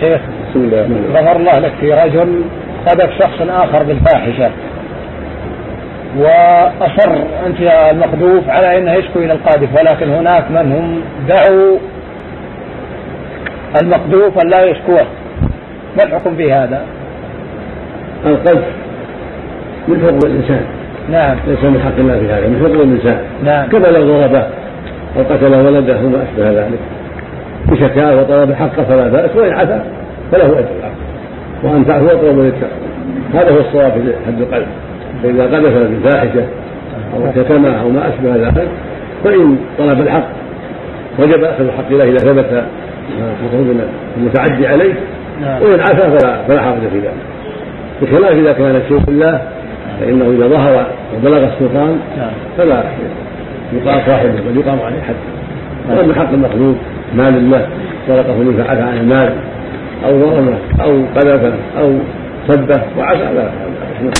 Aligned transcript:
شيخ 0.00 0.20
بسم 0.50 0.60
الله. 0.60 0.86
غفر 1.14 1.38
لك 1.38 1.72
في 1.80 1.92
رجل 1.92 2.42
قذف 2.86 3.10
شخص 3.18 3.40
آخر 3.48 3.82
بالفاحشة. 3.82 4.50
وأصر 6.18 7.12
أنت 7.46 7.60
يا 7.60 7.90
المقذوف 7.90 8.48
على 8.48 8.78
أنه 8.78 8.92
يشكو 8.92 9.18
إلى 9.18 9.32
القاذف 9.32 9.68
ولكن 9.76 10.08
هناك 10.10 10.50
من 10.50 10.72
هم 10.72 11.00
دعوا 11.28 11.78
المقذوف 13.82 14.38
أن 14.38 14.50
لا 14.50 14.64
يشكوه. 14.64 15.06
ما 15.96 16.02
الحكم 16.02 16.36
في 16.36 16.52
هذا؟ 16.52 16.82
القذف 18.26 18.64
من 19.88 20.00
حقوق 20.00 20.24
الإنسان. 20.24 20.64
نعم. 21.10 21.36
ليس 21.46 21.64
من 21.64 21.80
حق 21.80 21.98
الله 21.98 22.18
في 22.18 22.32
هذا 22.32 22.48
من 22.48 22.58
حقوق 22.64 22.82
الإنسان. 22.82 23.20
نعم. 23.44 23.68
كما 23.68 23.86
لو 23.86 24.04
ضربه 24.04 24.46
أو 25.16 25.22
قتل 25.22 25.54
ولده 25.54 25.96
وما 25.96 26.24
أشبه 26.24 26.50
ذلك. 26.50 26.97
بشكاه 27.70 28.20
وطلب 28.20 28.50
الحق 28.50 28.80
فلا 28.80 29.08
باس 29.08 29.36
وإن 29.36 29.52
عفا 29.52 29.84
فله 30.32 30.58
أجر. 30.58 30.68
العفو 30.78 30.98
وأن 31.62 31.86
تعفو 31.86 32.06
اطلب 32.06 32.38
للتقوى 32.38 32.88
هذا 33.34 33.50
هو 33.50 33.60
الصواب 33.60 33.92
في 33.92 34.12
حد 34.26 34.40
القذف 34.40 34.66
فإذا 35.22 35.42
قذف 35.42 35.78
بالفاحشه 35.78 36.44
أو 37.14 37.32
شتمه 37.36 37.80
أو 37.80 37.88
ما 37.88 38.08
أشبه 38.08 38.36
ذلك 38.36 38.68
فإن 39.24 39.56
طلب 39.78 40.00
الحق 40.00 40.28
وجب 41.18 41.44
أخذ 41.44 41.64
الحق 41.64 41.86
إليه 41.90 42.04
إذا 42.04 42.18
ثبت 42.18 42.64
المتعدي 44.16 44.66
عليه 44.66 44.94
نعم. 45.40 45.62
وإن 45.62 45.80
عفا 45.80 46.18
فلا 46.18 46.42
فلا 46.48 46.62
حرج 46.62 46.80
في 46.92 46.98
ذلك. 46.98 47.12
بخلاف 48.02 48.32
إذا 48.32 48.52
كان 48.52 48.76
الشيء 48.76 49.00
لله 49.08 49.42
فإنه 50.00 50.24
إذا 50.38 50.48
ظهر 50.48 50.86
وبلغ 51.16 51.44
السلطان 51.44 51.98
نعم. 52.18 52.30
فلا 52.58 52.82
يقام 53.72 54.00
صاحبه 54.06 54.40
بل 54.48 54.60
يقام 54.60 54.80
عليه 54.80 55.00
حد. 55.02 55.14
وأما 55.90 56.14
حق 56.14 56.32
المخلوق 56.32 56.76
مال 57.14 57.36
الله 57.36 57.66
سرقه 58.06 58.36
من 58.36 58.64
فعل 58.64 58.78
عن 58.82 58.96
المال 58.96 59.32
أو 60.04 60.10
ظلمه 60.20 60.58
أو 60.80 61.04
قذفه 61.16 61.52
أو 61.80 61.98
سبه 62.48 62.80
وعفا 62.98 63.32
لا 63.34 63.48